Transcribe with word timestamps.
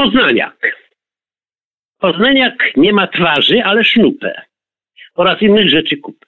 Poznaniak. 0.00 0.56
Poznaniak 1.98 2.76
nie 2.76 2.92
ma 2.92 3.06
twarzy, 3.06 3.64
ale 3.64 3.84
sznupę. 3.84 4.42
Oraz 5.14 5.42
innych 5.42 5.68
rzeczy 5.70 5.96
kupę. 5.96 6.26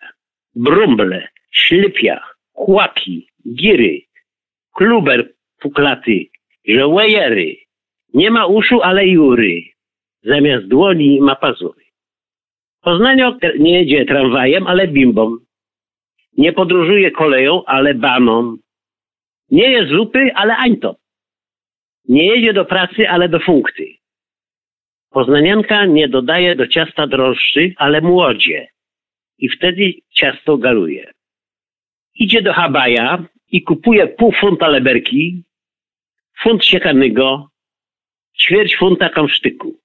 Brumble, 0.55 1.29
ślepia, 1.51 2.21
kłaki, 2.53 3.29
giry, 3.55 4.01
kluber 4.75 5.33
puklaty, 5.59 6.27
żołejery. 6.69 7.57
Nie 8.15 8.31
ma 8.31 8.47
uszu, 8.47 8.83
ale 8.83 9.07
jury. 9.07 9.63
Zamiast 10.23 10.67
dłoni 10.67 11.21
ma 11.21 11.37
pazury. 11.37 11.85
Poznaniak 12.81 13.37
nie 13.59 13.81
jedzie 13.81 14.05
tramwajem, 14.05 14.67
ale 14.67 14.89
bimbą. 14.89 15.37
Nie 16.39 16.53
podróżuje 16.53 17.11
koleją, 17.11 17.65
ale 17.65 17.95
baną. 17.95 18.57
Nie 19.51 19.71
jest 19.71 19.91
zupy, 19.91 20.31
ale 20.35 20.57
ańto. 20.57 21.02
Nie 22.09 22.27
jedzie 22.27 22.53
do 22.53 22.65
pracy, 22.65 23.09
ale 23.09 23.29
do 23.29 23.41
funkcji. 23.41 24.01
Poznanianka 25.11 25.87
nie 25.87 26.09
dodaje 26.09 26.57
do 26.57 26.67
ciasta 26.67 27.07
drożdży, 27.07 27.73
ale 27.77 28.01
młodzie. 28.01 28.69
I 29.39 29.49
wtedy 29.49 29.93
ciasto 30.11 30.59
galuje. 30.59 31.11
Idzie 32.15 32.43
do 32.43 32.53
Habaja 32.53 33.25
i 33.51 33.63
kupuje 33.63 34.07
pół 34.07 34.33
funta 34.33 34.69
leberki, 34.69 35.43
funt 36.43 36.65
siekanego, 36.65 37.49
ćwierć 38.39 38.77
funta 38.77 39.09
kamsztyku. 39.09 39.79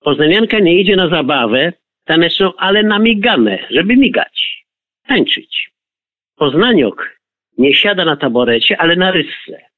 Poznanianka 0.00 0.58
nie 0.58 0.80
idzie 0.80 0.96
na 0.96 1.08
zabawę 1.08 1.72
taneczną, 2.04 2.52
ale 2.56 2.82
na 2.82 2.98
migane, 2.98 3.66
żeby 3.70 3.96
migać, 3.96 4.64
tańczyć. 5.06 5.70
Poznaniok 6.36 7.20
nie 7.58 7.74
siada 7.74 8.04
na 8.04 8.16
taborecie, 8.16 8.78
ale 8.78 8.96
na 8.96 9.10
rysce. 9.10 9.75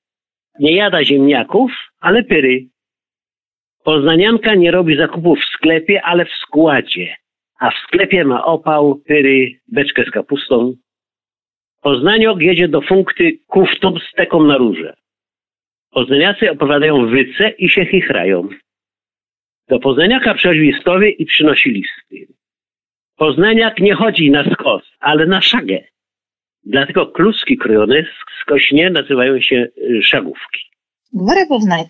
Nie 0.61 0.77
jada 0.77 1.05
ziemniaków, 1.05 1.73
ale 2.01 2.23
pyry. 2.23 2.67
Poznanianka 3.85 4.55
nie 4.55 4.71
robi 4.71 4.97
zakupów 4.97 5.39
w 5.39 5.45
sklepie, 5.45 6.03
ale 6.03 6.25
w 6.25 6.33
składzie. 6.33 7.17
A 7.61 7.71
w 7.71 7.75
sklepie 7.75 8.25
ma 8.25 8.45
opał, 8.45 8.97
pyry, 8.97 9.61
beczkę 9.69 10.05
z 10.05 10.11
kapustą. 10.11 10.75
Poznaniok 11.83 12.41
jedzie 12.41 12.69
do 12.69 12.81
funkty 12.81 13.39
kuftą 13.47 13.99
z 13.99 14.13
teką 14.13 14.43
na 14.43 14.57
róże. 14.57 14.95
Poznaniacy 15.91 16.51
opowiadają 16.51 17.07
wyce 17.07 17.51
i 17.51 17.69
się 17.69 17.87
chichrają. 17.87 18.49
Do 19.69 19.79
Poznaniaka 19.79 20.35
przychodzi 20.35 20.61
listowy 20.61 21.11
i 21.11 21.27
przynosi 21.27 21.71
listy. 21.71 22.35
Poznaniak 23.17 23.81
nie 23.81 23.95
chodzi 23.95 24.31
na 24.31 24.45
skos, 24.45 24.83
ale 25.01 25.27
na 25.27 25.41
szagę. 25.41 25.85
Dlatego 26.65 27.07
kluski 27.07 27.59
krojone 27.59 28.05
skośnie 28.43 28.91
nazywają 28.91 29.41
się 29.41 29.57
y, 29.57 30.03
szagówki. 30.03 30.69
Gwara 31.13 31.47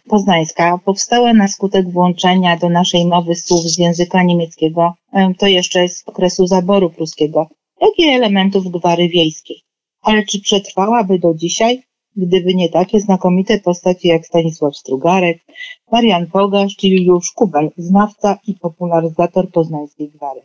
poznańska 0.09 0.79
powstała 0.85 1.33
na 1.33 1.49
skutek 1.49 1.91
włączenia 1.91 2.57
do 2.57 2.69
naszej 2.69 3.07
mowy 3.07 3.35
słów 3.35 3.61
z 3.61 3.79
języka 3.79 4.23
niemieckiego, 4.23 4.95
to 5.39 5.47
jeszcze 5.47 5.89
z 5.89 6.09
okresu 6.09 6.47
zaboru 6.47 6.91
pruskiego, 6.91 7.49
jak 7.81 7.99
i 7.99 8.09
elementów 8.09 8.71
gwary 8.71 9.09
wiejskiej. 9.09 9.57
Ale 10.03 10.23
czy 10.23 10.41
przetrwałaby 10.41 11.19
do 11.19 11.35
dzisiaj, 11.35 11.83
gdyby 12.17 12.55
nie 12.55 12.69
takie 12.69 13.01
znakomite 13.01 13.61
postaci 13.61 14.09
jak 14.09 14.27
Stanisław 14.27 14.77
Strugarek, 14.77 15.39
Marian 15.93 16.27
Pogasz 16.27 16.77
czy 16.77 16.89
Juliusz 16.89 17.33
Kubel, 17.33 17.71
znawca 17.77 18.39
i 18.47 18.55
popularyzator 18.55 19.51
poznańskiej 19.51 20.09
gwary. 20.09 20.41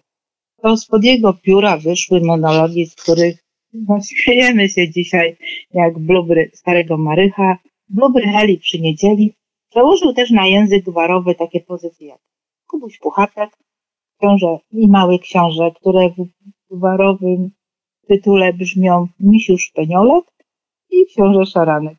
To 0.62 0.78
spod 0.78 1.04
jego 1.04 1.34
pióra 1.34 1.78
wyszły 1.78 2.22
monologi, 2.22 2.86
z 2.86 2.96
których 2.96 3.43
no, 3.74 4.00
śmiejemy 4.02 4.70
się 4.70 4.90
dzisiaj 4.90 5.38
jak 5.74 6.00
blubry 6.00 6.52
starego 6.54 6.98
Marycha, 6.98 7.58
blubry 7.90 8.28
Heli 8.28 8.58
przy 8.58 8.80
niedzieli. 8.80 9.34
Przełożył 9.70 10.14
też 10.14 10.32
na 10.32 10.48
język 10.48 10.86
gwarowy 10.86 11.36
takie 11.36 11.60
pozycje 11.60 12.08
jak 12.08 12.20
Kubuś 12.68 13.00
Puchatek, 13.00 13.50
książę 14.18 14.58
i 14.72 14.88
mały 14.88 15.20
książę, 15.20 15.72
które 15.76 16.10
w 16.10 16.26
gwarowym 16.76 17.52
tytule 18.08 18.54
brzmią 18.54 19.08
Misiusz 19.20 19.72
Peniolek 19.76 20.26
i 20.92 21.06
książę 21.06 21.46
Szaranek. 21.46 21.98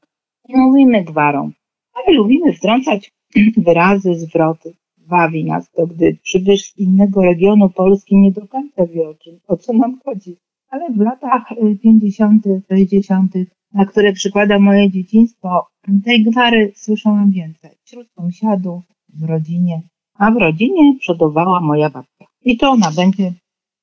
Nie 0.49 0.57
mówimy 0.57 1.05
gwarą, 1.05 1.51
ale 1.93 2.17
lubimy 2.17 2.53
wtrącać 2.53 3.13
wyrazy, 3.67 4.15
zwroty. 4.15 4.75
Bawi 4.97 5.45
nas 5.45 5.71
to, 5.71 5.87
gdy 5.87 6.17
przybysz 6.23 6.63
z 6.63 6.79
innego 6.79 7.23
regionu 7.23 7.71
Polski 7.71 8.17
nie 8.17 8.33
do 8.33 8.49
końca 8.49 8.87
wie 8.87 9.09
o, 9.09 9.15
czym, 9.15 9.41
o 9.49 9.57
co 9.57 9.73
nam 9.73 10.01
chodzi. 10.05 10.37
Ale 10.75 10.91
w 10.91 11.01
latach 11.01 11.45
50., 11.83 12.47
y, 12.47 12.63
60., 12.69 13.33
na 13.73 13.87
które 13.87 14.13
przykłada 14.13 14.59
moje 14.59 14.91
dzieciństwo, 14.91 15.67
tej 16.05 16.25
gwary 16.25 16.73
słyszałam 16.77 17.31
więcej. 17.31 17.71
Wśród 17.85 18.07
sąsiadów, 18.11 18.83
w 19.09 19.25
rodzinie. 19.25 19.83
A 20.19 20.31
w 20.31 20.37
rodzinie 20.37 20.97
przodowała 21.01 21.61
moja 21.61 21.91
babcia. 21.91 22.25
I 22.45 22.57
to 22.57 22.71
ona 22.71 22.91
będzie 22.97 23.33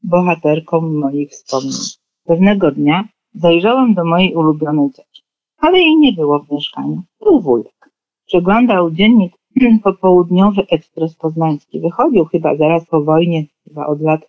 bohaterką 0.03 0.81
moich 0.81 1.29
wspomnień. 1.29 1.81
Pewnego 2.25 2.71
dnia 2.71 3.07
zajrzałam 3.33 3.93
do 3.93 4.05
mojej 4.05 4.35
ulubionej 4.35 4.89
cioci, 4.89 5.21
ale 5.57 5.79
jej 5.79 5.97
nie 5.97 6.13
było 6.13 6.39
w 6.39 6.51
mieszkaniu. 6.51 7.03
Był 7.19 7.41
wujek. 7.41 7.89
Przeglądał 8.25 8.91
dziennik 8.91 9.33
popołudniowy 9.83 10.61
Ekspres 10.71 11.15
Poznański. 11.15 11.79
Wychodził 11.79 12.25
chyba 12.25 12.55
zaraz 12.55 12.85
po 12.85 13.03
wojnie, 13.03 13.45
chyba 13.63 13.87
od 13.87 14.01
lat 14.01 14.21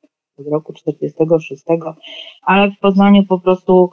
od 0.47 0.53
roku 0.53 0.73
46, 0.73 1.65
ale 2.43 2.71
w 2.71 2.79
Poznaniu 2.79 3.27
po 3.27 3.41
prostu 3.41 3.91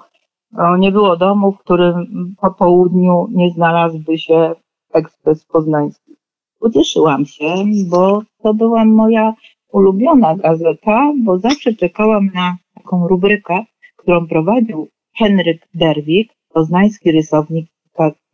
no, 0.51 0.77
nie 0.77 0.91
było 0.91 1.17
domu, 1.17 1.51
w 1.51 1.59
którym 1.59 2.35
po 2.41 2.51
południu 2.51 3.27
nie 3.31 3.49
znalazłby 3.49 4.17
się 4.17 4.55
Ekspres 4.93 5.45
Poznański. 5.45 6.15
Ucieszyłam 6.61 7.25
się, 7.25 7.55
bo 7.89 8.21
to 8.43 8.53
była 8.53 8.85
moja 8.85 9.33
ulubiona 9.71 10.35
gazeta, 10.35 11.13
bo 11.23 11.37
zawsze 11.37 11.73
czekałam 11.73 12.29
na 12.33 12.57
taką 12.75 13.07
rubrykę, 13.07 13.63
którą 13.97 14.27
prowadził 14.27 14.87
Henryk 15.17 15.67
Derwik, 15.73 16.33
poznański 16.53 17.11
rysownik 17.11 17.69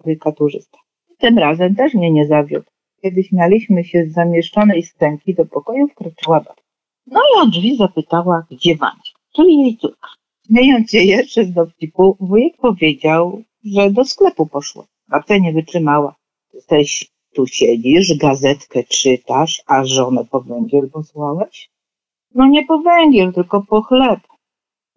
karykaturzysta. 0.04 0.78
Tym 1.18 1.38
razem 1.38 1.76
też 1.76 1.94
mnie 1.94 2.12
nie 2.12 2.28
zawiódł. 2.28 2.66
Kiedy 3.02 3.24
śmialiśmy 3.24 3.84
się 3.84 4.06
z 4.06 4.14
zamieszczonej 4.14 4.84
scenki, 4.84 5.34
do 5.34 5.46
pokoju 5.46 5.88
wkroczyła 5.88 6.40
babcia. 6.40 6.65
No 7.08 7.20
i 7.20 7.42
o 7.42 7.46
drzwi 7.46 7.78
zapytała, 7.78 8.46
gdzie 8.52 8.76
Wandzia, 8.76 9.12
czyli 9.36 9.58
jej 9.58 9.78
córka. 9.78 10.10
Śmiejąc 10.48 10.92
się 10.92 10.98
jeszcze 10.98 11.46
z 11.46 11.54
dowcipu, 11.54 12.18
wujek 12.20 12.58
powiedział, 12.58 13.44
że 13.64 13.92
do 13.92 14.06
sklepu 14.06 14.46
poszła. 14.46 14.86
Babcia 15.08 15.38
nie 15.38 15.54
wytrzymała. 15.54 16.16
Jesteś 16.54 17.12
tu 17.36 17.48
siedzisz, 17.48 18.18
gazetkę 18.18 18.84
czytasz, 18.84 19.62
a 19.68 19.86
żonę 19.86 20.26
po 20.32 20.42
węgiel 20.42 20.90
posłałeś? 20.90 21.70
No 22.36 22.48
nie 22.48 22.66
po 22.66 22.80
węgiel, 22.80 23.34
tylko 23.34 23.64
po 23.70 23.82
chleb. 23.82 24.20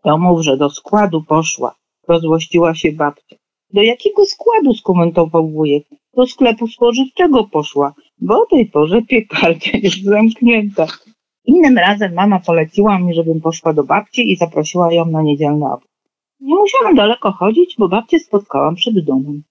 To 0.02 0.18
mów, 0.18 0.42
że 0.42 0.56
do 0.56 0.70
składu 0.70 1.22
poszła. 1.22 1.74
Rozłościła 2.08 2.74
się 2.74 2.92
babcia. 2.92 3.36
Do 3.72 3.82
jakiego 3.82 4.24
składu 4.24 4.74
skomentował 4.74 5.48
wujek? 5.48 5.84
Do 6.16 6.26
sklepu 6.26 6.66
spożywczego 6.68 7.44
poszła, 7.44 7.94
bo 8.18 8.42
o 8.42 8.46
tej 8.46 8.66
porze 8.66 9.02
piekarnia 9.02 9.72
jest 9.82 10.04
zamknięta. 10.04 10.86
Innym 11.48 11.78
razem 11.78 12.14
mama 12.14 12.40
poleciła 12.40 12.98
mi, 12.98 13.14
żebym 13.14 13.40
poszła 13.40 13.72
do 13.72 13.84
babci 13.84 14.32
i 14.32 14.36
zaprosiła 14.36 14.92
ją 14.92 15.06
na 15.06 15.22
niedzielny 15.22 15.66
obiad. 15.66 15.88
Nie 16.40 16.54
musiałam 16.54 16.94
daleko 16.94 17.32
chodzić, 17.32 17.74
bo 17.78 17.88
babcię 17.88 18.18
spotkałam 18.20 18.74
przed 18.74 19.04
domem. 19.04 19.42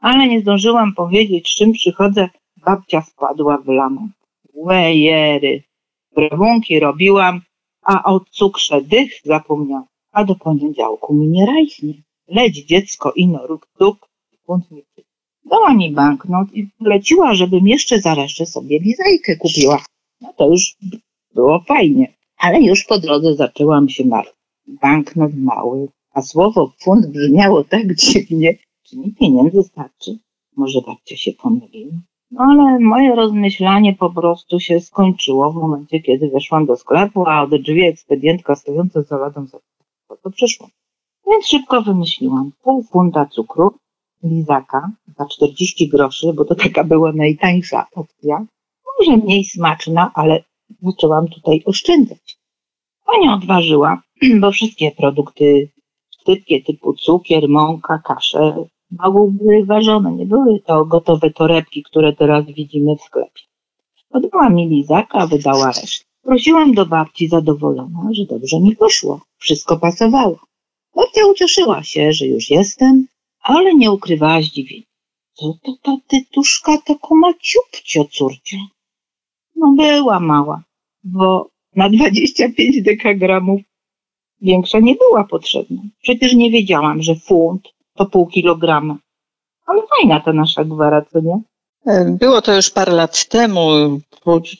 Ale 0.00 0.28
nie 0.28 0.40
zdążyłam 0.40 0.94
powiedzieć, 0.94 1.48
z 1.48 1.56
czym 1.56 1.72
przychodzę, 1.72 2.28
babcia 2.66 3.00
wpadła 3.00 3.58
w 3.58 3.68
lamę. 3.68 4.08
Łejery! 4.54 5.62
Brewunki 6.14 6.80
robiłam, 6.80 7.40
a 7.82 8.12
o 8.12 8.20
cukrze 8.30 8.82
dych 8.82 9.12
zapomniałam. 9.24 9.86
A 10.12 10.24
do 10.24 10.34
poniedziałku 10.34 11.14
mi 11.14 11.28
nie 11.28 11.46
rajchnie. 11.46 11.94
Leć 12.28 12.66
dziecko 12.66 13.12
ino 13.16 13.46
rób 13.46 13.66
tuk, 13.78 14.08
bunt 14.46 14.70
mi 14.70 14.82
Dała 15.44 15.74
mi 15.74 15.90
banknot 15.90 16.48
i 16.54 16.66
poleciła, 16.78 17.34
żebym 17.34 17.68
jeszcze 17.68 18.00
za 18.00 18.14
resztę 18.14 18.46
sobie 18.46 18.78
lizajkę 18.78 19.36
kupiła. 19.36 19.84
No 20.20 20.32
to 20.36 20.48
już 20.48 20.76
było 21.34 21.60
fajnie. 21.60 22.14
Ale 22.38 22.60
już 22.60 22.84
po 22.84 22.98
drodze 22.98 23.34
zaczęłam 23.34 23.88
się 23.88 24.04
martwić. 24.04 24.42
Banknot 24.66 25.34
mały, 25.34 25.88
a 26.14 26.22
słowo 26.22 26.72
funt 26.80 27.06
brzmiało 27.06 27.64
tak 27.64 27.94
dziwnie. 28.02 28.58
Czy 28.82 28.96
mi 28.98 29.14
pieniędzy 29.14 29.62
starczy? 29.62 30.18
Może 30.56 30.80
babcia 30.86 31.16
się 31.16 31.32
pomyliła? 31.32 31.92
No 32.30 32.44
ale 32.50 32.78
moje 32.78 33.14
rozmyślanie 33.14 33.94
po 33.94 34.10
prostu 34.10 34.60
się 34.60 34.80
skończyło 34.80 35.52
w 35.52 35.54
momencie, 35.54 36.00
kiedy 36.00 36.28
weszłam 36.28 36.66
do 36.66 36.76
sklepu, 36.76 37.26
a 37.26 37.42
od 37.42 37.50
drzwi 37.62 37.84
ekspedientka 37.84 38.54
stojąca 38.54 39.02
za 39.02 39.16
ladą 39.16 39.46
zapytała, 39.46 40.20
to 40.22 40.30
przyszło. 40.30 40.68
Więc 41.26 41.46
szybko 41.46 41.82
wymyśliłam 41.82 42.52
pół 42.62 42.82
funta 42.82 43.26
cukru, 43.26 43.74
lizaka 44.24 44.90
za 45.18 45.26
40 45.26 45.88
groszy, 45.88 46.32
bo 46.32 46.44
to 46.44 46.54
taka 46.54 46.84
była 46.84 47.12
najtańsza 47.12 47.86
opcja. 47.94 48.46
Może 48.98 49.16
mniej 49.16 49.44
smaczna, 49.44 50.10
ale 50.14 50.44
zaczęłam 50.82 51.28
tutaj 51.28 51.62
oszczędzać. 51.64 52.38
Pani 53.06 53.28
odważyła, 53.28 54.02
bo 54.40 54.50
wszystkie 54.50 54.90
produkty 54.90 55.70
szybkie 56.26 56.62
typu 56.62 56.92
cukier, 56.94 57.48
mąka, 57.48 57.98
kasze 57.98 58.64
Magów 58.98 59.32
były 59.32 59.64
ważone, 59.64 60.12
nie 60.12 60.26
były 60.26 60.60
to 60.60 60.84
gotowe 60.84 61.30
torebki, 61.30 61.82
które 61.82 62.12
teraz 62.12 62.46
widzimy 62.46 62.96
w 62.96 63.02
sklepie. 63.02 63.42
Podała 64.08 64.50
mi 64.50 64.68
lizaka, 64.68 65.26
wydała 65.26 65.66
resztę. 65.66 66.04
Prosiłam 66.22 66.74
do 66.74 66.86
babci 66.86 67.28
zadowolona, 67.28 68.08
że 68.10 68.24
dobrze 68.24 68.60
mi 68.60 68.76
poszło. 68.76 69.20
Wszystko 69.38 69.76
pasowało. 69.76 70.38
Babcia 70.96 71.26
ucieszyła 71.26 71.82
się, 71.82 72.12
że 72.12 72.26
już 72.26 72.50
jestem, 72.50 73.06
ale 73.42 73.74
nie 73.74 73.90
ukrywała 73.90 74.42
zdziwienia. 74.42 74.86
Co 75.32 75.54
to 75.62 75.72
ta 75.82 75.96
tytuszka 76.06 76.78
taką 76.78 77.14
maciupcio, 77.14 78.04
córcia? 78.04 78.58
No 79.62 79.74
była 79.76 80.20
mała, 80.20 80.62
bo 81.04 81.48
na 81.76 81.88
25 81.88 82.82
dekagramów 82.82 83.60
większa 84.40 84.78
nie 84.78 84.94
była 84.94 85.24
potrzebna. 85.24 85.82
Przecież 86.02 86.34
nie 86.34 86.50
wiedziałam, 86.50 87.02
że 87.02 87.14
funt 87.14 87.68
to 87.94 88.06
pół 88.06 88.26
kilograma. 88.26 88.96
Ale 89.66 89.82
fajna 89.96 90.20
ta 90.20 90.32
nasza 90.32 90.64
gwara, 90.64 91.02
co 91.02 91.20
nie? 91.20 91.40
Było 92.06 92.42
to 92.42 92.56
już 92.56 92.70
parę 92.70 92.92
lat 92.92 93.28
temu, 93.28 93.70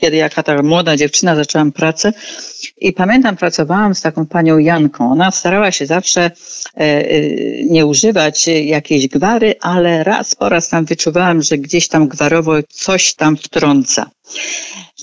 kiedy 0.01 0.17
jaka 0.17 0.43
ta 0.43 0.63
młoda 0.63 0.97
dziewczyna 0.97 1.37
zaczęłam 1.37 1.73
pracę 1.73 2.13
i 2.79 2.93
pamiętam, 2.93 3.37
pracowałam 3.37 3.95
z 3.95 4.01
taką 4.01 4.27
panią 4.27 4.59
Janką. 4.59 5.13
Ona 5.13 5.31
starała 5.31 5.71
się 5.71 5.87
zawsze 5.87 6.21
e, 6.23 6.31
e, 6.77 7.05
nie 7.65 7.87
używać 7.87 8.47
jakiejś 8.47 9.09
gwary, 9.09 9.55
ale 9.61 10.05
raz 10.05 10.35
po 10.35 10.49
raz 10.49 10.69
tam 10.69 10.85
wyczuwałam, 10.85 11.43
że 11.43 11.59
gdzieś 11.59 11.89
tam 11.89 12.09
gwarowo 12.09 12.53
coś 12.69 13.15
tam 13.15 13.37
wtrąca. 13.37 14.11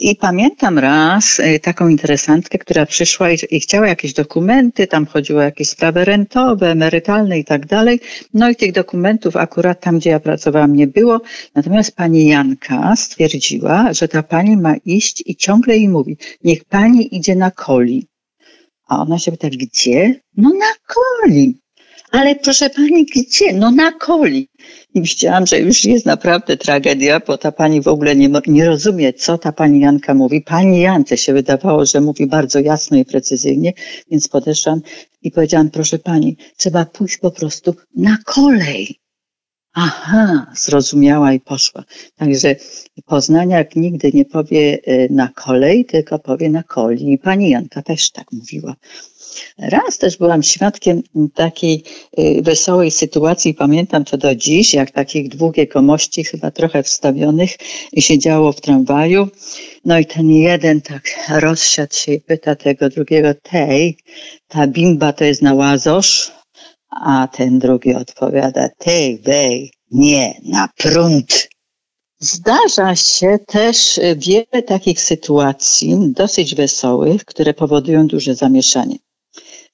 I 0.02 0.16
pamiętam 0.16 0.80
raz 0.80 1.40
y, 1.40 1.60
taką 1.60 1.88
interesantkę, 1.88 2.58
która 2.58 2.86
przyszła 2.86 3.32
i, 3.32 3.38
i, 3.50 3.60
chciała 3.60 3.88
jakieś 3.88 4.14
dokumenty, 4.14 4.88
tam 4.88 5.06
chodziło 5.06 5.40
o 5.40 5.44
jakieś 5.44 5.70
sprawy 5.70 6.06
rentowe, 6.06 6.72
emerytalne 6.72 7.40
i 7.40 7.46
tak 7.46 7.66
dalej. 7.66 8.00
No 8.34 8.50
i 8.50 8.56
tych 8.56 8.72
dokumentów 8.72 9.36
akurat 9.36 9.82
tam, 9.82 10.00
gdzie 10.00 10.10
ja 10.10 10.20
pracowałam, 10.20 10.76
nie 10.76 10.88
było. 10.88 11.22
Natomiast 11.56 11.96
pani 11.96 12.28
Janka 12.28 12.96
stwierdziła, 12.96 13.94
że 13.94 14.08
ta 14.08 14.24
pani 14.24 14.58
ma 14.58 14.76
iść 14.86 15.24
i 15.26 15.36
ciągle 15.36 15.78
jej 15.78 15.90
mówi, 15.90 16.18
niech 16.44 16.66
pani 16.66 17.16
idzie 17.16 17.36
na 17.36 17.52
koli. 17.52 18.08
A 18.88 19.02
ona 19.02 19.20
się 19.20 19.32
pyta, 19.32 19.50
gdzie? 19.50 20.22
No 20.38 20.50
na 20.50 20.74
koli. 20.88 21.60
Ale 22.12 22.36
proszę 22.36 22.70
pani, 22.70 23.06
gdzie? 23.06 23.54
No 23.54 23.72
na 23.72 23.92
koli. 23.92 24.50
I 24.94 25.02
widziałam, 25.02 25.46
że 25.46 25.60
już 25.60 25.86
jest 25.86 26.06
naprawdę 26.06 26.58
tragedia, 26.58 27.22
bo 27.28 27.38
ta 27.38 27.52
pani 27.52 27.82
w 27.82 27.88
ogóle 27.88 28.16
nie, 28.16 28.30
nie 28.48 28.66
rozumie, 28.66 29.14
co 29.14 29.38
ta 29.38 29.52
pani 29.52 29.80
Janka 29.80 30.14
mówi. 30.14 30.42
Pani 30.42 30.82
Jance 30.82 31.18
się 31.18 31.34
wydawało, 31.34 31.86
że 31.86 32.02
mówi 32.02 32.28
bardzo 32.28 32.60
jasno 32.60 32.98
i 32.98 33.06
precyzyjnie, 33.06 33.74
więc 34.12 34.28
podeszłam 34.28 34.82
i 35.22 35.32
powiedziałam, 35.32 35.70
proszę 35.70 36.00
pani, 36.00 36.38
trzeba 36.58 36.86
pójść 36.86 37.18
po 37.18 37.32
prostu 37.32 37.76
na 37.96 38.18
kolej. 38.26 39.00
Aha, 39.74 40.46
zrozumiała 40.56 41.34
i 41.34 41.40
poszła. 41.40 41.84
Także 42.16 42.56
Poznaniak 43.06 43.76
nigdy 43.76 44.12
nie 44.14 44.26
powie 44.26 44.80
e, 44.84 45.14
na 45.14 45.28
kolej, 45.28 45.86
tylko 45.86 46.20
powie 46.20 46.50
na 46.50 46.64
koli. 46.64 47.14
I 47.14 47.18
pani 47.18 47.50
Janka 47.50 47.82
też 47.82 48.12
tak 48.12 48.32
mówiła. 48.32 48.76
Raz 49.58 49.98
też 49.98 50.18
byłam 50.18 50.44
świadkiem 50.44 51.04
takiej 51.34 51.84
y, 52.20 52.42
wesołej 52.42 52.92
sytuacji, 52.92 53.54
pamiętam 53.54 54.06
to 54.06 54.18
do 54.18 54.36
dziś, 54.36 54.74
jak 54.74 54.92
takich 54.92 55.30
dwóch 55.30 55.58
jegomości, 55.58 56.24
chyba 56.24 56.52
trochę 56.52 56.84
wstawionych, 56.84 57.58
siedziało 58.00 58.52
w 58.52 58.62
tramwaju. 58.62 59.28
No 59.86 60.00
i 60.00 60.06
ten 60.06 60.30
jeden 60.30 60.82
tak 60.82 61.04
rozsiadł 61.30 61.96
się 61.96 62.14
i 62.14 62.22
pyta 62.22 62.56
tego 62.56 62.90
drugiego, 62.90 63.34
tej, 63.34 63.98
ta 64.48 64.68
bimba 64.68 65.14
to 65.14 65.24
jest 65.24 65.42
na 65.42 65.54
łazosz? 65.54 66.39
A 66.90 67.28
ten 67.28 67.60
drugi 67.60 67.96
odpowiada, 67.96 68.70
tej, 68.78 69.20
wej, 69.20 69.72
nie, 69.92 70.34
na 70.44 70.70
prąd. 70.78 71.50
Zdarza 72.20 72.96
się 72.96 73.38
też 73.48 74.00
wiele 74.18 74.64
takich 74.68 75.02
sytuacji, 75.02 75.98
dosyć 76.16 76.56
wesołych, 76.56 77.26
które 77.26 77.54
powodują 77.54 78.08
duże 78.08 78.36
zamieszanie. 78.36 78.96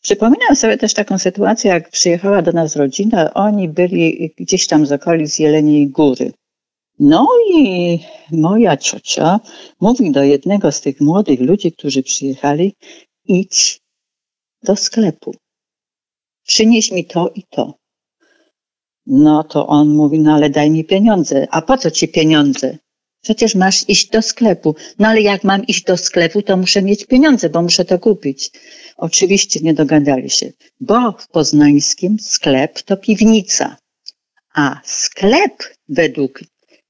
Przypominam 0.01 0.55
sobie 0.55 0.77
też 0.77 0.93
taką 0.93 1.17
sytuację, 1.19 1.71
jak 1.71 1.89
przyjechała 1.89 2.41
do 2.41 2.51
nas 2.51 2.75
rodzina, 2.75 3.33
oni 3.33 3.69
byli 3.69 4.33
gdzieś 4.37 4.67
tam 4.67 4.85
z 4.85 4.91
okolic 4.91 5.39
Jeleniej 5.39 5.89
Góry. 5.89 6.31
No 6.99 7.27
i 7.53 7.99
moja 8.31 8.77
ciocia 8.77 9.39
mówi 9.81 10.11
do 10.11 10.23
jednego 10.23 10.71
z 10.71 10.81
tych 10.81 11.01
młodych 11.01 11.39
ludzi, 11.39 11.71
którzy 11.71 12.03
przyjechali, 12.03 12.75
idź 13.25 13.81
do 14.63 14.75
sklepu, 14.75 15.35
przynieś 16.47 16.91
mi 16.91 17.05
to 17.05 17.31
i 17.35 17.43
to. 17.43 17.73
No 19.05 19.43
to 19.43 19.67
on 19.67 19.89
mówi, 19.89 20.19
no 20.19 20.33
ale 20.33 20.49
daj 20.49 20.71
mi 20.71 20.85
pieniądze. 20.85 21.47
A 21.51 21.61
po 21.61 21.77
co 21.77 21.91
ci 21.91 22.07
pieniądze? 22.07 22.77
Przecież 23.21 23.55
masz 23.55 23.89
iść 23.89 24.09
do 24.09 24.21
sklepu. 24.21 24.75
No 24.99 25.07
ale 25.07 25.21
jak 25.21 25.43
mam 25.43 25.65
iść 25.65 25.83
do 25.83 25.97
sklepu, 25.97 26.41
to 26.41 26.57
muszę 26.57 26.81
mieć 26.81 27.05
pieniądze, 27.05 27.49
bo 27.49 27.61
muszę 27.61 27.85
to 27.85 27.99
kupić. 27.99 28.51
Oczywiście 28.97 29.59
nie 29.59 29.73
dogadali 29.73 30.29
się, 30.29 30.51
bo 30.79 31.11
w 31.11 31.27
poznańskim 31.27 32.19
sklep 32.19 32.81
to 32.81 32.97
piwnica, 32.97 33.77
a 34.53 34.81
sklep 34.83 35.63
według 35.89 36.39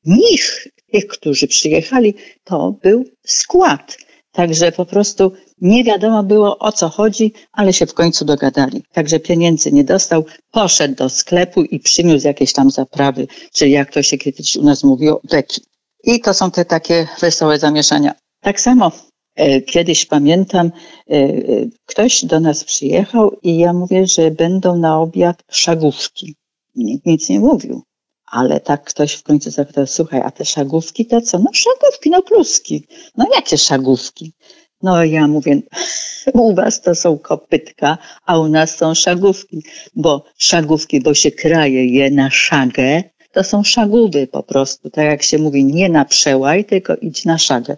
nich, 0.06 0.68
tych, 0.92 1.07
którzy 1.07 1.48
przyjechali, 1.48 2.13
to 2.44 2.75
był 2.84 3.06
skład. 3.25 3.98
Także 4.35 4.71
po 4.71 4.85
prostu 4.85 5.31
nie 5.61 5.83
wiadomo 5.83 6.23
było 6.23 6.59
o 6.59 6.71
co 6.71 6.89
chodzi, 6.89 7.33
ale 7.51 7.73
się 7.73 7.85
w 7.85 7.93
końcu 7.93 8.25
dogadali. 8.25 8.83
Także 8.93 9.19
pieniędzy 9.19 9.71
nie 9.71 9.83
dostał, 9.83 10.25
poszedł 10.51 10.95
do 10.95 11.09
sklepu 11.09 11.63
i 11.63 11.79
przyniósł 11.79 12.27
jakieś 12.27 12.53
tam 12.53 12.71
zaprawy, 12.71 13.27
czyli 13.53 13.71
jak 13.71 13.93
to 13.93 14.03
się 14.03 14.17
kiedyś 14.17 14.55
u 14.55 14.63
nas 14.63 14.83
mówiło, 14.83 15.21
leki. 15.31 15.61
I 16.03 16.19
to 16.19 16.33
są 16.33 16.51
te 16.51 16.65
takie 16.65 17.07
wesołe 17.21 17.59
zamieszania. 17.59 18.13
Tak 18.41 18.61
samo 18.61 18.91
e, 19.35 19.61
kiedyś 19.61 20.05
pamiętam, 20.05 20.67
e, 20.67 21.13
e, 21.13 21.33
ktoś 21.85 22.25
do 22.25 22.39
nas 22.39 22.63
przyjechał 22.63 23.39
i 23.43 23.57
ja 23.57 23.73
mówię, 23.73 24.07
że 24.07 24.31
będą 24.31 24.77
na 24.77 24.99
obiad 24.99 25.43
szagówki. 25.51 26.35
Nikt 26.75 27.05
nic 27.05 27.29
nie 27.29 27.39
mówił. 27.39 27.83
Ale 28.35 28.59
tak 28.59 28.83
ktoś 28.83 29.13
w 29.13 29.23
końcu 29.23 29.51
zapytał, 29.51 29.87
słuchaj, 29.87 30.21
a 30.21 30.31
te 30.31 30.45
szagówki 30.45 31.05
to 31.05 31.21
co? 31.21 31.39
No 31.39 31.49
szagówki, 31.53 32.09
no 32.09 32.21
kluski. 32.21 32.87
No 33.17 33.25
jakie 33.35 33.57
szagówki? 33.57 34.33
No 34.81 35.03
ja 35.03 35.27
mówię, 35.27 35.61
u 36.33 36.55
was 36.55 36.81
to 36.81 36.95
są 36.95 37.17
kopytka, 37.17 37.97
a 38.25 38.39
u 38.39 38.47
nas 38.47 38.77
są 38.77 38.93
szagówki, 38.93 39.63
bo 39.95 40.23
szagówki, 40.37 41.01
bo 41.01 41.13
się 41.13 41.31
kraje 41.31 41.85
je 41.85 42.11
na 42.11 42.29
szagę, 42.29 43.03
to 43.35 43.43
są 43.43 43.63
szagówy 43.63 44.27
po 44.27 44.43
prostu, 44.43 44.89
tak 44.89 45.05
jak 45.05 45.23
się 45.23 45.37
mówi, 45.37 45.65
nie 45.65 45.89
na 45.89 46.05
przełaj, 46.05 46.65
tylko 46.65 46.95
idź 47.01 47.25
na 47.25 47.37
szagę. 47.37 47.77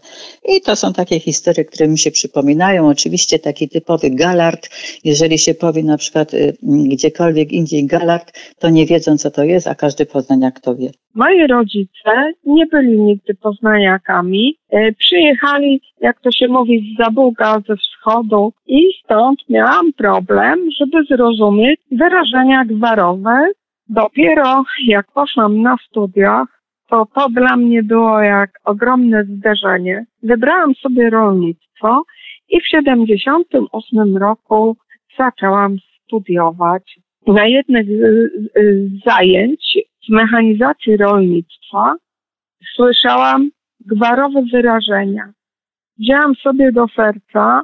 I 0.50 0.62
to 0.62 0.76
są 0.76 0.94
takie 0.94 1.20
historie, 1.20 1.66
które 1.66 1.88
mi 1.88 1.98
się 1.98 2.12
przypominają. 2.12 2.90
Oczywiście 2.90 3.40
taki 3.40 3.70
typowy 3.70 4.10
galard, 4.10 4.70
jeżeli 5.04 5.38
się 5.38 5.54
powie 5.54 5.84
na 5.84 5.98
przykład 5.98 6.34
y, 6.34 6.58
gdziekolwiek 6.64 7.52
indziej 7.52 7.86
galard, 7.86 8.28
to 8.60 8.70
nie 8.70 8.86
wiedzą 8.86 9.18
co 9.18 9.32
to 9.32 9.44
jest, 9.44 9.68
a 9.68 9.76
każdy 9.76 10.06
poznaniak 10.06 10.60
to 10.60 10.76
wie. 10.76 10.90
Moi 11.16 11.48
rodzice 11.48 12.32
nie 12.46 12.66
byli 12.66 13.02
nigdy 13.02 13.34
poznaniakami. 13.36 14.56
E, 14.72 14.92
przyjechali, 14.92 15.82
jak 16.02 16.22
to 16.22 16.32
się 16.32 16.48
mówi, 16.48 16.94
z 16.96 17.04
Zabuga, 17.04 17.60
ze 17.68 17.76
wschodu 17.78 18.54
i 18.68 18.82
stąd 19.04 19.40
miałam 19.50 19.94
problem, 19.94 20.60
żeby 20.80 21.04
zrozumieć 21.10 21.80
wyrażenia 21.92 22.66
gwarowe, 22.66 23.48
Dopiero 23.90 24.64
jak 24.86 25.12
poszłam 25.12 25.62
na 25.62 25.78
studiach, 25.88 26.62
to 26.90 27.08
to 27.16 27.30
dla 27.30 27.58
mnie 27.58 27.84
było 27.84 28.22
jak 28.22 28.60
ogromne 28.66 29.24
zderzenie. 29.24 30.06
Wybrałam 30.24 30.76
sobie 30.76 31.10
rolnictwo 31.10 32.04
i 32.50 32.62
w 32.62 32.68
78 32.68 34.18
roku 34.18 34.78
zaczęłam 35.18 35.78
studiować. 36.04 37.00
Na 37.28 37.46
jednych 37.46 37.88
z 37.88 39.04
zajęć 39.06 39.78
z 40.06 40.10
mechanizacji 40.10 40.98
rolnictwa 40.98 41.96
słyszałam 42.76 43.50
gwarowe 43.86 44.42
wyrażenia. 44.52 45.32
Wzięłam 46.00 46.36
sobie 46.36 46.72
do 46.72 46.88
serca, 46.88 47.62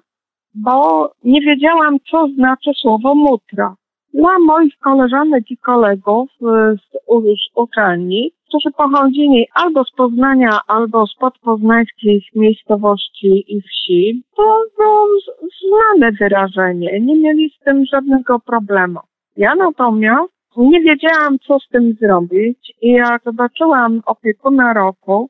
bo 0.54 1.12
nie 1.24 1.42
wiedziałam, 1.42 1.98
co 2.12 2.28
znaczy 2.28 2.72
słowo 2.76 3.16
mutra 3.16 3.76
dla 4.14 4.40
moich 4.40 4.78
koleżanek 4.80 5.52
i 5.52 5.58
kolegów 5.58 6.30
y, 6.42 6.78
z 6.78 7.56
uczelni, 7.56 8.32
którzy 8.48 8.72
pochodzili 8.78 9.48
albo 9.54 9.84
z 9.84 9.92
Poznania, 9.92 10.60
albo 10.68 11.08
z 11.08 11.16
podpoznańskich 11.16 12.24
miejscowości 12.36 13.46
i 13.48 13.62
wsi, 13.62 14.24
to 14.36 14.64
było 14.78 15.08
znane 15.62 16.12
wyrażenie. 16.12 17.00
Nie 17.00 17.16
mieli 17.16 17.50
z 17.50 17.64
tym 17.64 17.86
żadnego 17.86 18.40
problemu. 18.40 19.00
Ja 19.38 19.56
natomiast 19.56 20.34
nie 20.58 20.82
wiedziałam, 20.82 21.40
co 21.48 21.60
z 21.60 21.68
tym 21.70 21.94
zrobić 22.02 22.74
i 22.82 22.92
jak 22.92 23.24
zobaczyłam 23.24 24.02
opiekuna 24.06 24.74
roku, 24.74 25.30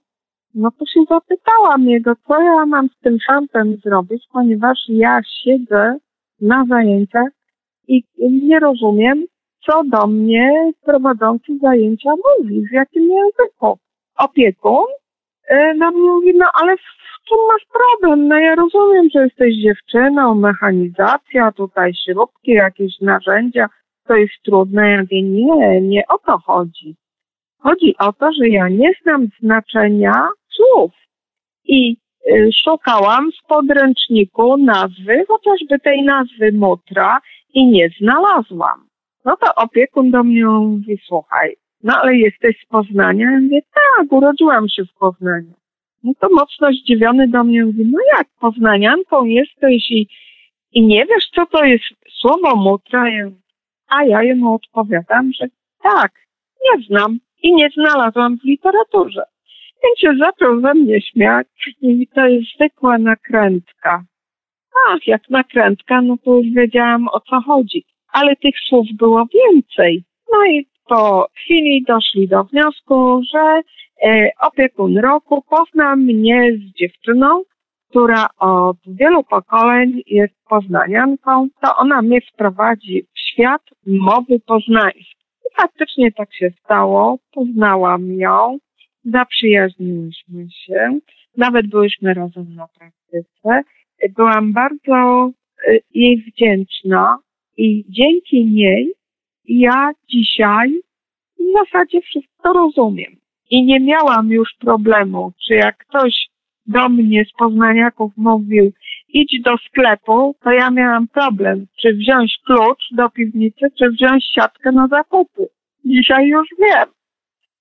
no 0.55 0.71
to 0.71 0.85
się 0.85 0.99
zapytałam 1.09 1.83
jego, 1.83 2.13
co 2.27 2.41
ja 2.41 2.65
mam 2.65 2.87
z 2.87 2.99
tym 2.99 3.17
szantem 3.19 3.77
zrobić, 3.85 4.23
ponieważ 4.31 4.77
ja 4.87 5.19
siedzę 5.43 5.97
na 6.41 6.65
zajęciach 6.69 7.29
i 7.87 8.03
nie 8.19 8.59
rozumiem, 8.59 9.25
co 9.65 9.83
do 9.83 10.07
mnie 10.07 10.71
prowadzący 10.85 11.57
zajęcia 11.61 12.09
mówi, 12.09 12.67
w 12.67 12.73
jakim 12.73 13.09
języku. 13.09 13.77
Opiekun 14.17 14.85
y, 15.51 15.73
na 15.77 15.91
mnie 15.91 16.11
mówi, 16.11 16.33
no 16.35 16.45
ale 16.53 16.77
w 16.77 17.27
czym 17.29 17.37
masz 17.51 17.65
problem? 17.73 18.27
No 18.27 18.39
ja 18.39 18.55
rozumiem, 18.55 19.09
że 19.15 19.23
jesteś 19.23 19.55
dziewczyną, 19.55 20.35
mechanizacja, 20.35 21.51
tutaj 21.51 21.91
śrubki, 22.05 22.51
jakieś 22.51 22.99
narzędzia, 23.01 23.69
to 24.07 24.15
jest 24.15 24.33
trudne. 24.45 24.89
Ja 24.91 25.01
mówię, 25.01 25.23
nie, 25.23 25.81
nie 25.81 26.03
o 26.07 26.17
to 26.17 26.37
chodzi. 26.37 26.95
Chodzi 27.59 27.95
o 27.99 28.13
to, 28.13 28.31
że 28.39 28.49
ja 28.49 28.69
nie 28.69 28.91
znam 29.01 29.27
znaczenia 29.39 30.27
słów. 30.49 30.91
I 31.65 31.97
y, 32.27 32.49
szukałam 32.63 33.29
w 33.31 33.47
podręczniku 33.47 34.57
nazwy, 34.57 35.25
chociażby 35.27 35.79
tej 35.79 36.03
nazwy 36.03 36.51
Mutra 36.51 37.19
i 37.53 37.67
nie 37.67 37.89
znalazłam. 37.99 38.87
No 39.25 39.37
to 39.37 39.55
opiekun 39.55 40.11
do 40.11 40.23
mnie 40.23 40.45
mówi, 40.45 40.97
słuchaj, 41.07 41.55
no 41.83 41.93
ale 42.01 42.15
jesteś 42.15 42.55
z 42.63 42.65
Poznania? 42.65 43.31
Ja 43.31 43.39
mówię, 43.39 43.61
tak, 43.61 44.11
urodziłam 44.11 44.69
się 44.69 44.85
w 44.85 44.93
Poznaniu. 44.93 45.53
No 46.03 46.13
to 46.19 46.27
mocno 46.31 46.71
zdziwiony 46.71 47.27
do 47.27 47.43
mnie 47.43 47.65
mówi, 47.65 47.85
no 47.91 47.99
jak, 48.17 48.27
poznanianką 48.39 49.25
jesteś 49.25 49.91
i, 49.91 50.07
i 50.71 50.85
nie 50.85 51.05
wiesz, 51.05 51.29
co 51.35 51.45
to 51.45 51.65
jest 51.65 51.83
słowo 52.09 52.55
mutra? 52.55 53.05
A 53.87 54.03
ja 54.03 54.23
jemu 54.23 54.53
odpowiadam, 54.55 55.31
że 55.33 55.47
tak, 55.83 56.11
nie 56.65 56.85
znam 56.85 57.19
i 57.43 57.55
nie 57.55 57.69
znalazłam 57.69 58.37
w 58.37 58.43
literaturze. 58.43 59.23
Więc 59.83 59.99
się 59.99 60.25
zaczął 60.25 60.61
ze 60.61 60.73
mnie 60.73 61.01
śmiać 61.01 61.47
i 61.81 62.07
to 62.07 62.27
jest 62.27 62.55
zwykła 62.55 62.97
nakrętka. 62.97 64.03
Ach, 64.89 65.07
jak 65.07 65.29
nakrętka, 65.29 66.01
no 66.01 66.17
to 66.25 66.35
już 66.35 66.53
wiedziałam 66.55 67.07
o 67.07 67.19
co 67.19 67.41
chodzi. 67.41 67.85
Ale 68.11 68.35
tych 68.35 68.55
słów 68.67 68.87
było 68.93 69.25
więcej. 69.33 70.03
No 70.31 70.45
i 70.45 70.67
po 70.87 71.27
chwili 71.35 71.83
doszli 71.87 72.27
do 72.27 72.43
wniosku, 72.43 73.21
że 73.33 73.61
e, 74.03 74.29
opiekun 74.41 74.97
roku 74.97 75.43
pozna 75.49 75.95
mnie 75.95 76.51
z 76.53 76.77
dziewczyną, 76.79 77.43
która 77.89 78.27
od 78.39 78.77
wielu 78.87 79.23
pokoleń 79.23 80.01
jest 80.07 80.33
poznanianką, 80.49 81.47
to 81.61 81.75
ona 81.75 82.01
mnie 82.01 82.21
wprowadzi 82.21 83.03
w 83.15 83.19
świat 83.19 83.61
mowy 83.87 84.39
poznańskiej. 84.39 85.23
I 85.45 85.61
faktycznie 85.61 86.11
tak 86.11 86.33
się 86.33 86.51
stało. 86.63 87.17
Poznałam 87.33 88.13
ją, 88.13 88.57
zaprzyjaźniłyśmy 89.05 90.47
się, 90.51 90.99
nawet 91.37 91.67
byłyśmy 91.67 92.13
razem 92.13 92.55
na 92.55 92.67
praktyce. 92.67 93.63
Byłam 94.09 94.53
bardzo 94.53 95.31
e, 95.67 95.79
jej 95.93 96.17
wdzięczna 96.17 97.17
i 97.57 97.85
dzięki 97.89 98.45
niej 98.45 98.93
ja 99.45 99.91
dzisiaj 100.09 100.81
w 101.39 101.43
zasadzie 101.53 102.01
wszystko 102.01 102.53
rozumiem. 102.53 103.15
I 103.49 103.65
nie 103.65 103.79
miałam 103.79 104.29
już 104.29 104.55
problemu, 104.59 105.31
czy 105.47 105.53
jak 105.53 105.77
ktoś 105.77 106.29
do 106.65 106.89
mnie 106.89 107.25
z 107.25 107.31
poznaniaków 107.31 108.11
mówił, 108.17 108.71
idź 109.09 109.41
do 109.41 109.57
sklepu, 109.57 110.35
to 110.43 110.51
ja 110.51 110.71
miałam 110.71 111.07
problem, 111.07 111.65
czy 111.81 111.93
wziąć 111.93 112.39
klucz 112.45 112.83
do 112.91 113.09
piwnicy, 113.09 113.65
czy 113.77 113.89
wziąć 113.89 114.25
siatkę 114.35 114.71
na 114.71 114.87
zakupy. 114.87 115.47
Dzisiaj 115.85 116.27
już 116.27 116.47
wiem. 116.59 116.89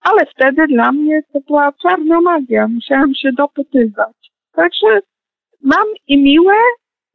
Ale 0.00 0.26
wtedy 0.26 0.66
dla 0.66 0.92
mnie 0.92 1.22
to 1.32 1.40
była 1.40 1.72
czarna 1.72 2.20
magia. 2.20 2.68
Musiałam 2.68 3.14
się 3.14 3.32
dopytywać. 3.32 4.16
Także 4.52 5.00
mam 5.62 5.86
i 6.08 6.18
miłe, 6.18 6.54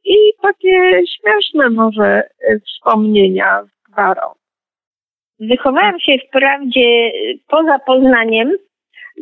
i 0.04 0.16
takie 0.42 1.02
śmieszne 1.06 1.70
może 1.70 2.04
e, 2.04 2.60
wspomnienia 2.60 3.62
z 3.64 3.92
gwarą. 3.92 4.22
Wychowałam 5.40 6.00
się 6.00 6.12
wprawdzie 6.28 6.80
y, 6.80 7.38
poza 7.48 7.78
Poznaniem, 7.78 8.52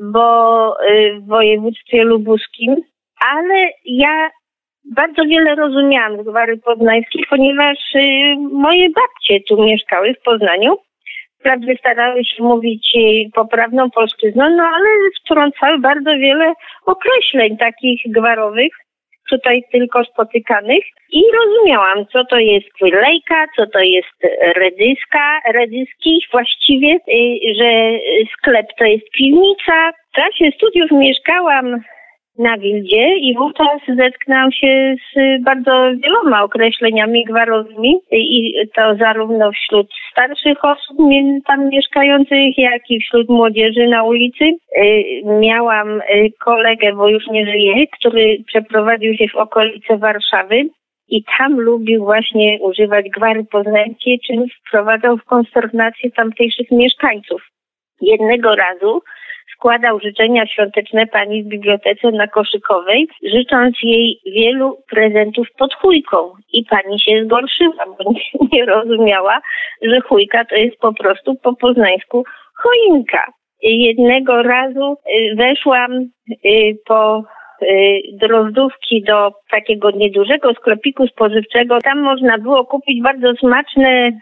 bo 0.03 0.77
y, 0.83 1.21
w 1.21 1.27
województwie 1.27 2.05
lubuskim, 2.05 2.77
ale 3.21 3.71
ja 3.85 4.31
bardzo 4.85 5.23
wiele 5.25 5.55
rozumiałam 5.55 6.23
z 6.23 6.25
gwary 6.25 6.57
poznańskich, 6.57 7.27
ponieważ 7.31 7.79
moje 8.53 8.89
babcie 8.91 9.41
tu 9.49 9.65
mieszkały 9.65 10.15
w 10.15 10.23
Poznaniu. 10.23 10.77
Wprawdzie 11.41 11.77
starały 11.77 12.25
się 12.25 12.43
mówić 12.43 12.93
poprawną 13.35 13.91
polszczyzną, 13.91 14.51
no 14.51 14.63
ale 14.63 14.89
wtrącały 15.21 15.79
bardzo 15.79 16.11
wiele 16.11 16.55
określeń 16.87 17.57
takich 17.57 18.03
gwarowych, 18.07 18.73
tutaj 19.31 19.63
tylko 19.73 20.05
spotykanych 20.05 20.85
i 21.13 21.23
rozumiałam, 21.35 22.07
co 22.13 22.25
to 22.25 22.39
jest 22.39 22.73
kwylejka, 22.73 23.47
co 23.57 23.67
to 23.67 23.79
jest 23.79 24.17
redyska, 24.57 25.41
redyski 25.53 26.23
właściwie, 26.33 26.95
y, 26.95 27.55
że 27.59 27.99
sklep 28.33 28.67
to 28.79 28.85
jest 28.85 29.11
piwnica. 29.11 29.93
W 29.93 30.17
czasie 30.17 30.51
studiów 30.57 30.91
mieszkałam 30.91 31.81
na 32.39 32.59
Wildzie 32.59 33.17
i 33.17 33.35
wówczas 33.35 33.97
zetknęłam 33.97 34.53
się 34.53 34.95
z 35.15 35.43
bardzo 35.45 35.91
wieloma 36.05 36.43
określeniami 36.43 37.25
gwarowymi 37.25 38.01
i 38.11 38.55
to 38.75 38.95
zarówno 38.95 39.53
wśród 39.53 39.87
starszych 40.13 40.65
osób 40.65 40.97
tam 41.47 41.69
mieszkających, 41.69 42.59
jak 42.59 42.91
i 42.91 43.01
wśród 43.01 43.29
młodzieży 43.29 43.89
na 43.89 44.03
ulicy. 44.03 44.45
Y, 44.45 45.05
miałam 45.25 46.01
y, 46.01 46.33
kolegę, 46.45 46.93
bo 46.93 47.09
już 47.09 47.27
nie 47.27 47.47
żyje, 47.47 47.87
który 47.87 48.39
przeprowadził 48.47 49.15
się 49.15 49.29
w 49.29 49.37
okolice 49.37 49.99
Warszawy 49.99 50.69
i 51.09 51.25
tam 51.39 51.61
lubił 51.61 52.05
właśnie 52.05 52.59
używać 52.61 53.07
gwary 53.09 53.45
poznańskiej, 53.45 54.21
czym 54.27 54.45
wprowadzał 54.49 55.17
w 55.17 55.25
konsternację 55.25 56.11
tamtejszych 56.11 56.71
mieszkańców. 56.71 57.43
Jednego 58.01 58.55
razu 58.55 59.03
składał 59.57 60.01
życzenia 60.01 60.47
świąteczne 60.47 61.07
pani 61.07 61.43
w 61.43 61.47
bibliotece 61.47 62.11
na 62.11 62.27
Koszykowej, 62.27 63.09
życząc 63.23 63.77
jej 63.83 64.21
wielu 64.27 64.79
prezentów 64.91 65.47
pod 65.59 65.75
chujką. 65.75 66.33
I 66.53 66.65
pani 66.65 67.01
się 67.01 67.25
zgorszyła, 67.25 67.85
bo 67.99 68.13
nie, 68.53 68.65
rozumiała, 68.65 69.41
że 69.83 70.01
chujka 70.01 70.45
to 70.45 70.55
jest 70.55 70.77
po 70.79 70.95
prostu 70.95 71.35
po 71.35 71.57
poznańsku 71.57 72.25
choinka. 72.55 73.27
Jednego 73.63 74.43
razu 74.43 74.93
y, 74.93 75.35
weszłam 75.37 75.93
y, 76.45 76.77
po 76.87 77.25
Y, 77.63 78.03
drozdówki 78.13 79.03
do 79.03 79.33
takiego 79.51 79.91
niedużego 79.91 80.55
sklepiku 80.55 81.07
spożywczego. 81.07 81.81
Tam 81.81 82.01
można 82.01 82.39
było 82.39 82.65
kupić 82.65 83.03
bardzo 83.03 83.35
smaczne, 83.35 84.09
y, 84.09 84.13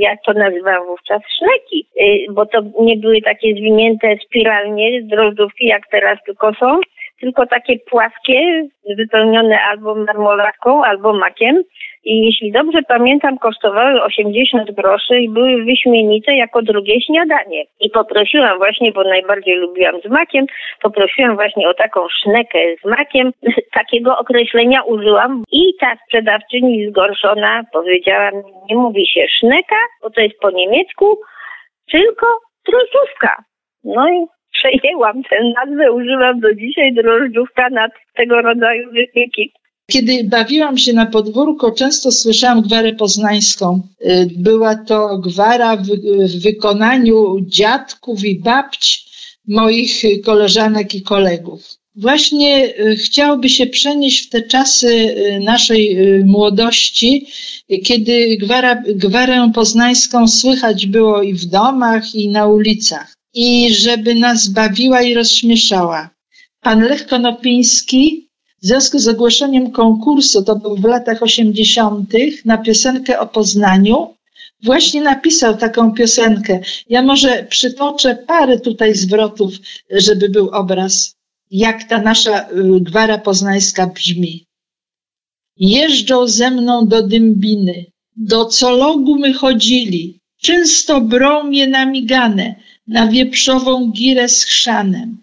jak 0.00 0.22
to 0.22 0.32
nazywam 0.32 0.86
wówczas, 0.86 1.22
szneki, 1.38 1.86
y, 2.00 2.32
bo 2.32 2.46
to 2.46 2.62
nie 2.80 2.96
były 2.96 3.22
takie 3.22 3.52
zwinięte 3.52 4.16
spiralnie 4.26 5.02
drozdówki, 5.02 5.66
jak 5.66 5.82
teraz 5.90 6.18
tylko 6.26 6.54
są, 6.54 6.80
tylko 7.20 7.46
takie 7.46 7.78
płaskie, 7.78 8.68
wypełnione 8.96 9.60
albo 9.62 9.94
marmolatką, 9.94 10.84
albo 10.84 11.12
makiem. 11.12 11.62
I 12.04 12.24
jeśli 12.26 12.52
dobrze 12.52 12.82
pamiętam, 12.88 13.38
kosztowały 13.38 14.02
80 14.02 14.70
groszy 14.70 15.20
i 15.20 15.28
były 15.28 15.64
wyśmienite 15.64 16.36
jako 16.36 16.62
drugie 16.62 17.00
śniadanie. 17.00 17.64
I 17.80 17.90
poprosiłam 17.90 18.58
właśnie, 18.58 18.92
bo 18.92 19.04
najbardziej 19.04 19.56
lubiłam 19.56 20.00
z 20.00 20.10
makiem, 20.10 20.46
poprosiłam 20.82 21.34
właśnie 21.34 21.68
o 21.68 21.74
taką 21.74 22.06
sznekę 22.08 22.58
z 22.82 22.84
makiem. 22.84 23.32
Takiego 23.78 24.18
określenia 24.18 24.82
użyłam 24.82 25.44
i 25.52 25.74
ta 25.80 25.96
sprzedawczyni 26.04 26.88
zgorszona 26.90 27.62
powiedziała, 27.72 28.30
nie 28.70 28.76
mówi 28.76 29.06
się 29.06 29.26
szneka, 29.28 29.76
bo 30.02 30.10
to 30.10 30.20
jest 30.20 30.38
po 30.40 30.50
niemiecku, 30.50 31.20
tylko 31.90 32.26
drożdżówka. 32.68 33.44
No 33.84 34.08
i 34.08 34.26
przejęłam 34.52 35.22
tę 35.22 35.36
nazwę, 35.56 35.92
używam 35.92 36.40
do 36.40 36.54
dzisiaj 36.54 36.92
drożdżówka 36.92 37.70
nad 37.70 37.92
tego 38.14 38.42
rodzaju 38.42 38.90
wypieki. 38.92 39.52
Kiedy 39.90 40.24
bawiłam 40.24 40.78
się 40.78 40.92
na 40.92 41.06
podwórku, 41.06 41.72
często 41.72 42.12
słyszałam 42.12 42.62
gwarę 42.62 42.92
poznańską. 42.92 43.80
Y, 44.00 44.28
była 44.36 44.74
to 44.74 45.18
gwara 45.18 45.76
w, 45.76 45.86
w 46.28 46.42
wykonaniu 46.42 47.36
dziadków 47.40 48.24
i 48.24 48.38
babć 48.38 49.10
moich 49.48 50.02
koleżanek 50.24 50.94
i 50.94 51.02
kolegów. 51.02 51.80
Właśnie 51.96 52.74
y, 52.80 52.96
chciałoby 52.96 53.48
się 53.48 53.66
przenieść 53.66 54.26
w 54.26 54.30
te 54.30 54.42
czasy 54.42 54.88
y, 54.88 55.40
naszej 55.40 55.96
młodości, 56.24 57.26
kiedy 57.84 58.36
gwara, 58.36 58.82
gwarę 58.94 59.50
poznańską 59.54 60.28
słychać 60.28 60.86
było 60.86 61.22
i 61.22 61.34
w 61.34 61.44
domach, 61.44 62.14
i 62.14 62.28
na 62.28 62.46
ulicach. 62.46 63.14
I 63.34 63.74
żeby 63.74 64.14
nas 64.14 64.48
bawiła 64.48 65.02
i 65.02 65.14
rozśmieszała. 65.14 66.10
Pan 66.60 66.80
Lech 66.80 67.06
Konopiński 67.06 68.29
w 68.62 68.66
związku 68.66 68.98
z 68.98 69.08
ogłoszeniem 69.08 69.70
konkursu, 69.70 70.42
to 70.42 70.56
był 70.56 70.76
w 70.76 70.84
latach 70.84 71.22
80., 71.22 72.12
na 72.44 72.58
piosenkę 72.58 73.20
o 73.20 73.26
Poznaniu, 73.26 74.14
właśnie 74.62 75.00
napisał 75.02 75.56
taką 75.56 75.92
piosenkę. 75.94 76.60
Ja 76.88 77.02
może 77.02 77.46
przytoczę 77.50 78.16
parę 78.26 78.60
tutaj 78.60 78.94
zwrotów, 78.94 79.54
żeby 79.90 80.28
był 80.28 80.48
obraz, 80.48 81.14
jak 81.50 81.84
ta 81.84 82.02
nasza 82.02 82.48
y, 82.48 82.80
gwara 82.80 83.18
poznańska 83.18 83.86
brzmi. 83.86 84.46
Jeżdżą 85.56 86.28
ze 86.28 86.50
mną 86.50 86.86
do 86.86 87.02
Dymbiny, 87.02 87.84
do 88.16 88.46
Cologu 88.46 89.18
my 89.18 89.32
chodzili, 89.32 90.20
Często 90.40 91.00
brą 91.00 91.44
mnie 91.44 91.66
na 91.66 91.86
migane, 91.86 92.54
na 92.86 93.08
wieprzową 93.08 93.90
girę 93.90 94.28
z 94.28 94.44
chrzanem. 94.44 95.19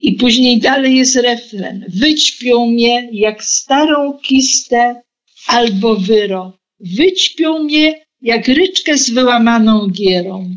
I 0.00 0.12
później 0.12 0.58
dalej 0.58 0.96
jest 0.96 1.16
refren. 1.16 1.84
Wyćpią 1.88 2.66
mnie 2.66 3.08
jak 3.12 3.44
starą 3.44 4.18
kistę 4.22 5.02
albo 5.46 5.96
wyro. 5.96 6.58
Wyćpią 6.80 7.58
mnie 7.58 8.04
jak 8.22 8.48
ryczkę 8.48 8.98
z 8.98 9.10
wyłamaną 9.10 9.88
gierą. 9.88 10.56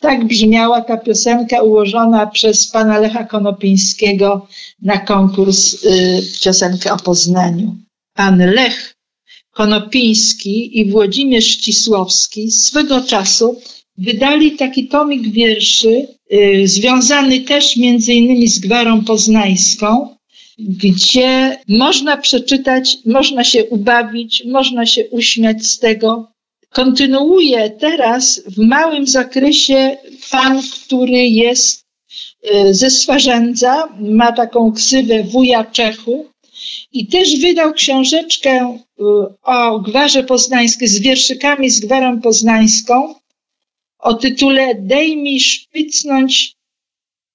Tak 0.00 0.24
brzmiała 0.24 0.80
ta 0.80 0.96
piosenka 0.96 1.62
ułożona 1.62 2.26
przez 2.26 2.68
pana 2.68 2.98
Lecha 2.98 3.24
Konopińskiego 3.24 4.48
na 4.82 4.98
konkurs 4.98 5.84
y, 5.84 6.22
piosenkę 6.44 6.92
o 6.92 6.96
Poznaniu. 6.96 7.76
Pan 8.14 8.38
Lech 8.38 8.94
Konopiński 9.50 10.80
i 10.80 10.90
Włodzimierz 10.90 11.46
Ścisłowski 11.46 12.50
swego 12.50 13.00
czasu 13.00 13.60
wydali 13.98 14.56
taki 14.56 14.88
tomik 14.88 15.28
wierszy 15.28 16.08
związany 16.64 17.40
też 17.40 17.76
między 17.76 18.12
innymi 18.12 18.48
z 18.48 18.58
Gwarą 18.58 19.04
Poznańską, 19.04 20.16
gdzie 20.58 21.58
można 21.68 22.16
przeczytać, 22.16 22.98
można 23.06 23.44
się 23.44 23.64
ubawić, 23.64 24.44
można 24.46 24.86
się 24.86 25.08
uśmiać 25.08 25.66
z 25.66 25.78
tego. 25.78 26.32
Kontynuuje 26.70 27.70
teraz 27.70 28.42
w 28.46 28.58
małym 28.58 29.06
zakresie 29.06 29.96
pan, 30.30 30.62
który 30.62 31.26
jest 31.26 31.84
y, 32.54 32.74
ze 32.74 32.90
Swarzędza, 32.90 33.88
ma 34.00 34.32
taką 34.32 34.72
ksywę 34.72 35.22
wuja 35.22 35.64
Czechu 35.64 36.26
i 36.92 37.06
też 37.06 37.40
wydał 37.40 37.72
książeczkę 37.72 38.78
y, 38.78 39.02
o 39.42 39.80
Gwarze 39.80 40.22
Poznańskiej 40.22 40.88
z 40.88 41.00
wierszykami 41.00 41.70
z 41.70 41.80
Gwarą 41.80 42.20
Poznańską 42.20 43.14
o 44.02 44.14
tytule 44.14 44.74
Dej 44.74 45.16
mi 45.16 45.40
szpicnąć 45.40 46.54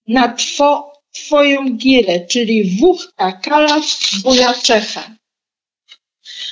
na 0.08 0.28
two, 0.28 0.92
twoją 1.12 1.78
girę, 1.78 2.26
czyli 2.26 2.78
Wuchta 2.78 3.32
Kalaf 3.32 3.86
Buja 4.24 4.54
Czecha. 4.54 5.16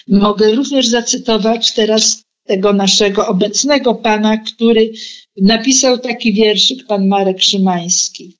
Mogę 0.08 0.52
również 0.52 0.88
zacytować 0.88 1.74
teraz 1.74 2.24
tego 2.48 2.74
naszego 2.74 3.28
obecnego 3.28 3.96
pana, 3.96 4.38
który 4.38 4.94
napisał 5.42 5.98
taki 5.98 6.34
wierszyk, 6.34 6.88
pan 6.88 7.08
Marek 7.08 7.42
Szymański. 7.42 8.38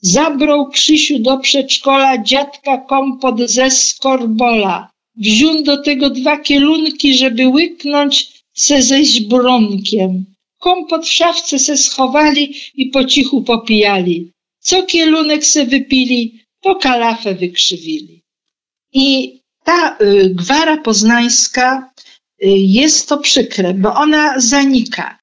Zabrał 0.00 0.68
Krzysiu 0.68 1.18
do 1.18 1.38
przedszkola 1.38 2.22
dziadka 2.22 2.78
kompot 2.78 3.40
ze 3.50 3.70
skorbola. 3.70 4.90
Wziął 5.16 5.62
do 5.62 5.82
tego 5.82 6.10
dwa 6.10 6.36
kielunki, 6.36 7.14
żeby 7.14 7.48
łyknąć 7.48 8.42
se 8.54 8.82
ze 8.82 8.96
bronkiem. 9.28 10.31
Kompot 10.62 11.04
w 11.06 11.12
szafce 11.12 11.58
se 11.58 11.76
schowali 11.76 12.54
i 12.74 12.86
po 12.86 13.04
cichu 13.04 13.42
popijali. 13.42 14.32
Co 14.60 14.82
kielunek 14.82 15.44
se 15.44 15.66
wypili, 15.66 16.44
to 16.60 16.74
kalafę 16.74 17.34
wykrzywili. 17.34 18.22
I 18.92 19.40
ta 19.64 19.96
y, 20.00 20.30
gwara 20.34 20.76
poznańska 20.76 21.92
y, 22.42 22.48
jest 22.48 23.08
to 23.08 23.18
przykre, 23.18 23.74
bo 23.74 23.94
ona 23.94 24.40
zanika. 24.40 25.18